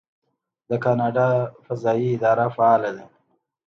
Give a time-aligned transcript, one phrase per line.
[0.69, 1.29] د کاناډا
[1.65, 3.05] فضایی اداره فعاله ده.